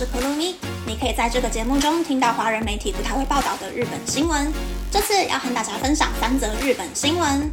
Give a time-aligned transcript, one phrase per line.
[0.00, 0.54] 是 Kurumi，
[0.86, 4.50] 你可以在这个节目中听到华人媒体不太会报道的日本新闻。
[4.90, 7.52] 这次要和大家分享三则日本新闻。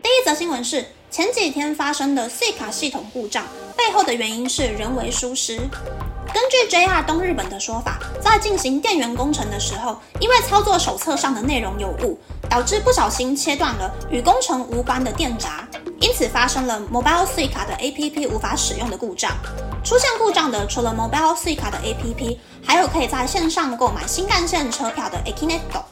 [0.00, 3.44] 第一则新闻是前几天发生的 C 卡系统故障，
[3.76, 5.56] 背后的原因是人为疏失。
[6.32, 12.16] 根据 JR 东日本的说法，在进行电源工程的时候，因为操作手册上的内容有误，
[12.48, 15.68] 导致不小心切断了与工程无关的电闸，
[16.02, 19.30] 因此发生了 Mobile Suica 的 APP 无法使用的故障。
[19.84, 25.84] 出现故障的除了 Mobile Suica 的 APP，还有可以在线上购买新干线车票的 Akineto。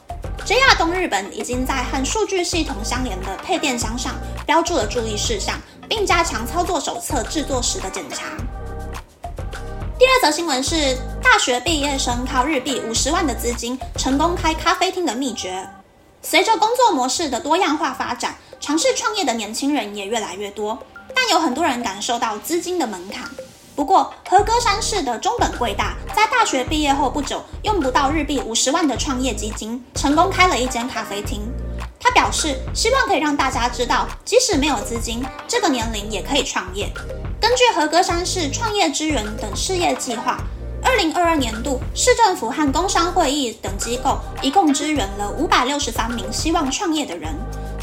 [0.45, 5.55] JR 东日本已经在和数据系统相连的配电箱上标注了注意事项，
[5.87, 8.25] 并加强操作手册制作时的检查。
[9.97, 15.65] 第二则新闻是大学毕业生靠日币五十万的资金成功开咖啡厅的秘诀。
[16.21, 20.77] 随着工作模式的多样化发展，尝试创业的年轻人也越来越多，
[21.15, 23.27] 但有很多人感受到资金的门槛。
[23.75, 31.41] 不过，和歌山市的中本贵大在大学毕业后不久，用不到日币五十万的创业基金，成功开了一间咖啡厅。
[31.99, 36.87] 他表示，希望可以让大家知道，即使没有资金，这个年龄也可以创业。
[37.39, 40.37] 根据和歌山市创业支援等事业计划，
[40.83, 47.33] 二零二二年度市政府和工商会议等机构一共支援了五百六十三名希望创业的人，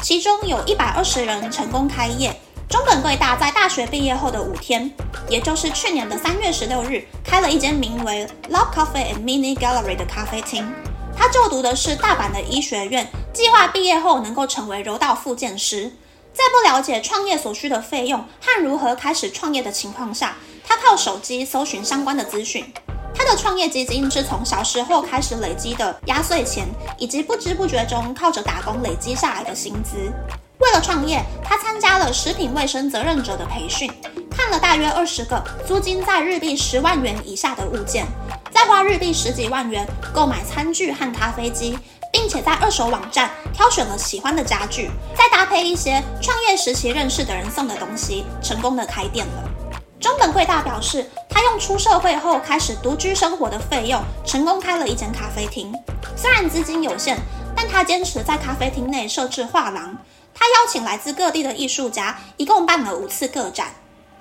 [0.01, 2.33] 其中有一百二十人成功开业。
[2.69, 4.91] 中本贵大在大学毕业后的五天，
[5.27, 10.71] 也就是去年的三月十六日，开了一间名为 Love Coffee and Mini Gallery 的咖啡厅。
[11.17, 15.91] 他就读的是大阪的医学院，计划毕业后能够成为柔道复健师。
[16.31, 22.71] 在不了解创业所需的费用和如何开始创业的情况下，他靠手机搜寻相关的资讯。
[23.13, 30.11] 他的创业基金是从小时候开始累积的压岁钱，以及不知不觉中靠着打工累积下来的薪资。
[30.59, 33.91] 为了创业，他参加了食品卫生责任者的培训，
[34.29, 38.05] 看了大约二十个租金在日币十万元以下的物件，
[38.51, 41.77] 再花日币十几万元购买餐具和咖啡机。
[42.11, 49.68] 并且在二手网站挑选了喜欢的家具，再搭配一些创业时期认识的人送的东西，成功的开店了。
[49.99, 55.73] 中本贵大表示，他用出社会后开始独居生活的费用，成功开了一间咖啡厅。
[56.15, 57.17] 虽然资金有限，
[57.55, 59.97] 但他坚持在咖啡厅内设置画廊。
[60.33, 63.67] 他邀请来自各地的艺术家，一共办了五次个展。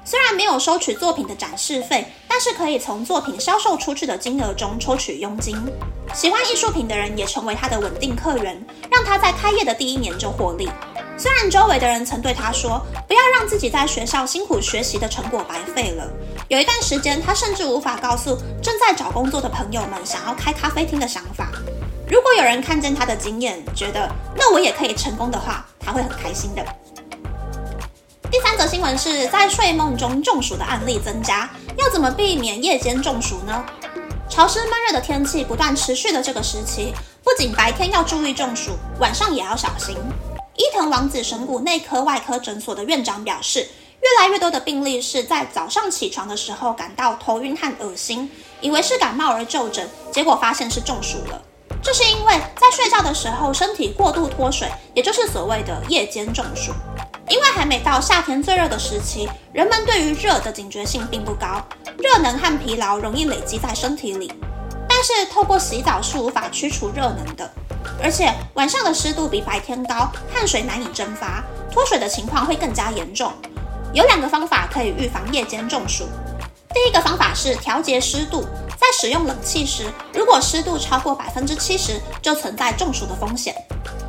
[0.05, 5.57] 虽然没有收取作品的展示费，但是可以从作品销售出去的金额中抽取佣金。
[6.13, 8.61] 喜欢艺术品的人也成为他的稳定客源，
[8.91, 10.69] 让他在开业的第一年就获利。
[11.19, 16.09] 虽然周围的人曾对他说，不要让自己在学校辛苦学习的成果白费了。
[16.47, 21.51] 有一段时间，他甚至无法告诉正在找工作的朋友们想要开咖啡厅的想法。
[22.09, 26.65] 如果有人看见他的经验，觉得那我也可以成功的话，他会很开心的。
[28.31, 33.65] 第三则新闻是在睡梦中中暑的案例增加，要怎么避免夜间中暑呢？
[34.29, 39.97] 潮湿闷热的天气不断持续的这个时期，不仅白天要注意中暑，晚上也要小心。
[40.59, 48.29] 伊藤王子神谷内科外科诊所的院长表示，越来越多的病例是在早上起床的时候感到头晕和恶心，
[48.61, 51.41] 以为是感冒而就诊，结果发现是中暑了。
[51.81, 56.73] 这是因为在睡觉的时候身体过度脱水，也就是所谓的夜间中暑。
[57.29, 61.65] 因为还没到夏天最热的时期，人们对于热的警觉性并不高，
[61.99, 64.33] 热能和疲劳容易累积在身体里。
[64.89, 67.49] 但是透过洗澡是无法驱除热能的，
[68.03, 73.33] 而且晚上的湿度比白天高，汗水难以蒸发，脱水的情况会更加严重。
[73.93, 76.05] 有两个方法可以预防夜间中暑。
[76.75, 78.43] 第一个方法是调节湿度，
[78.77, 83.55] 在使用冷气时，如果湿度超过百分之七十，就存在中暑的风险。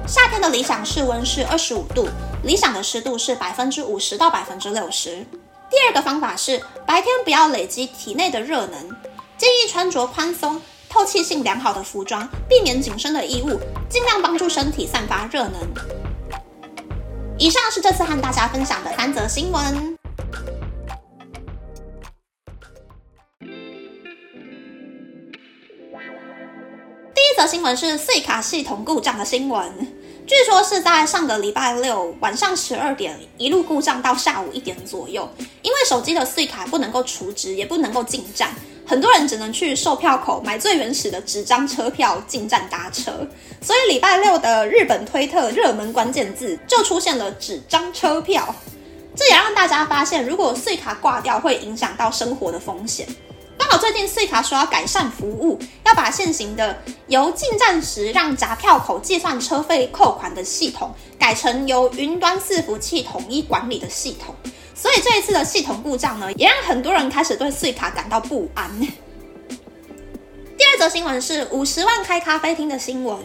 [0.06, 2.09] 夏天的理想室温是二十五度，
[2.44, 5.25] 理想的湿度是百分之五十到百分之六十。
[5.69, 8.89] 第二个方法是白天不要累积体内的热能，
[9.38, 15.53] 建议穿着宽松、透气性良好的服装，避免紧身的衣物，尽量帮助身体散发热能。
[17.38, 19.95] 以上是这次和大家分享的三则新闻。
[27.13, 29.71] 第一则新闻是碎卡系统故障的新闻。
[30.27, 35.27] 据说是在上个礼拜六晚上十二点一路故障到下午一点左右，
[35.62, 38.53] 因为手机的碎卡不能够储值，也不能够进站，
[38.89, 43.12] 很多人只能去售票口买最原始的纸张车票进站搭车，
[43.62, 48.44] 所以礼拜六的日本推特热门关键字就出现了纸张车票，
[49.15, 53.07] 这也让大家发现，如果碎卡挂掉会影响到生活的风险。
[53.59, 56.75] 刚好最近碎卡说要改善服务，要把现行的
[57.06, 64.33] 由进站时让闸票口计算车费扣款的系统，改成由云端伺服器统一管理的系统。
[64.81, 68.69] 所以这一次的系统故障呢，也让很多人开始对碎卡感到不安。
[70.57, 73.17] 第二则新闻是五十万开咖啡厅的新闻。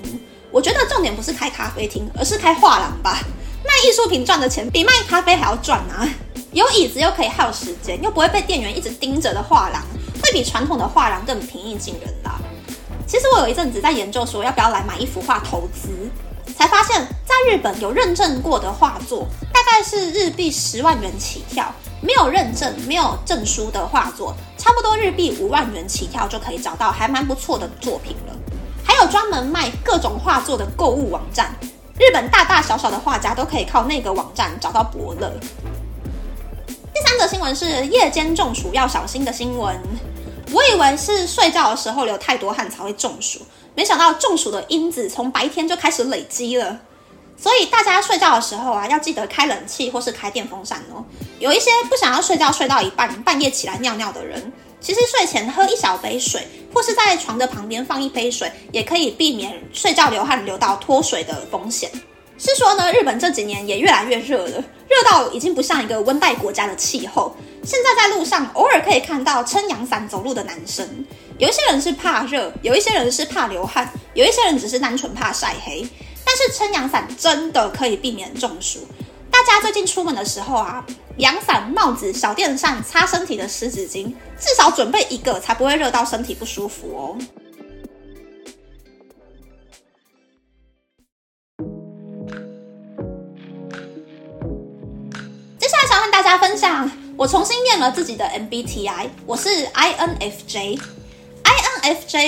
[0.51, 3.21] 我觉得重点不是开咖啡厅，而是开画廊吧。
[3.65, 6.09] 卖艺术品赚的钱比卖咖啡还要赚啊！
[6.51, 9.81] 有椅子又可以耗时间，又不会被店员一直盯着的画廊，
[10.21, 12.41] 会比传统的画廊更平易近人啦。
[13.07, 15.89] 其实我有一阵子在研究说要不要来买一幅画投资，
[16.57, 19.27] 才发现，在日本有认证过的画作，
[19.65, 21.67] 概是日币十万元起跳；
[22.01, 28.35] 没有认证、没有证书的画作，差不多日币五万元起跳就可以找到还蛮不错的作品了。
[28.85, 31.55] 还有专门卖各种画作的购物网站，
[31.99, 35.33] 日本大大小小的画家都可以靠那个网站找到伯乐。
[36.67, 39.77] 第三则新闻是夜间中暑要小心的新闻。
[40.53, 43.41] 我以为是睡觉的时候流太多汗才会中暑，
[43.75, 46.79] 没想到中暑的因子从白天就开始累积了。
[47.45, 51.05] 所以大家睡觉的时候啊，要记得开冷气或是开电风扇哦。
[51.39, 54.51] 有一些不想要睡觉睡到一半，半夜起来尿尿的人，
[54.81, 61.91] 其实睡前喝一小杯水，或是在床的旁边放一杯水，也可以避免睡觉流汗流到脱水的风险。
[62.39, 67.37] 是说呢，日本这几年也越来越热了，热到已经不像一个温带国家的气候。
[67.63, 70.89] 现在在路上偶尔可以看到撑阳伞走路的男生，
[71.37, 75.87] 有一些人是怕热，有一些人是怕流汗，有一些人只是单纯怕晒黑。
[76.25, 78.87] 但是撑阳伞真的可以避免中暑。
[79.31, 80.85] 大家最近出门的时候啊，
[81.19, 87.19] 阳伞、帽子、小电扇、擦身体的湿纸巾，至少准备一个，才不会热到身体不舒服哦。
[95.59, 100.79] 接下来想和大家分享，我重新验了自己的 MBTI，我是 INFJ，INFJ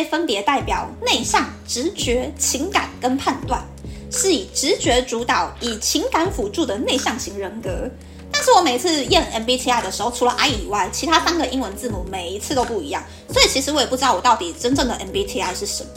[0.08, 3.64] 分别代表内向、直觉、情感跟判断，
[4.10, 7.88] 是以直觉主导、以情感辅助的内向型人格。
[8.32, 15.90] 但是我每次验 MBTI 的时候，除了 I 以外，其他三个英文字母每一次都不一样，所以其实我也不知道我到底真正的 MBTI 是什么。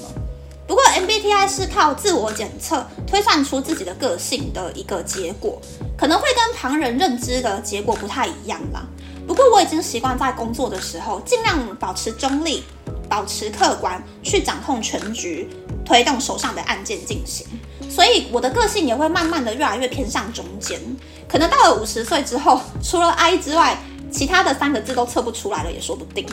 [0.65, 5.59] 不过 MBTI 是靠自我检测推算出自己的个性的一个结果，
[5.97, 8.85] 可能会跟旁人认知的结果不太一样啦。
[9.27, 12.63] 不过我已经习惯在工作的时候尽量保持中立，
[13.09, 15.50] 保持客观，去掌控全局，
[15.83, 17.45] 推动手上的案件进行。
[17.89, 20.80] 所以我的个性也会慢慢的越来越偏向中间。
[21.27, 23.77] 可能到了五十岁之后，除了 I 之外，
[24.12, 26.25] 其他的三个字都测不出来了也说不定。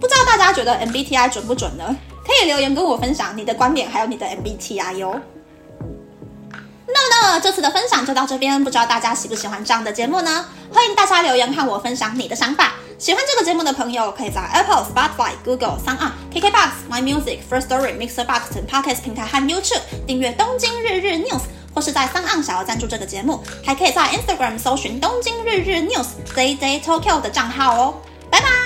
[0.00, 1.96] 不知道大家觉得 MBTI 准不准呢？
[2.24, 5.20] 可以留言跟我分享你的观点，还有你的 MBTI 哟。
[6.86, 10.44] 那那，这次的分享就到这边，不知道大家喜不喜欢这样的节目呢？
[10.72, 12.74] 欢迎大家留言和我分享你的想法。
[12.98, 21.40] 喜欢这个节目的朋友，可以在 Apple、Spotify、Google、s o n KKBox、My Music、First Story、Mixer Box 等 Podcast 平台和 YouTube 订阅《东京日日 News》，
[21.74, 27.94] 或是在 s o n 想要赞助这个节目，还可以在 Instagram 搜寻《东京日日 News》Day Day Tokyo 的账号哦。
[28.30, 28.65] 拜拜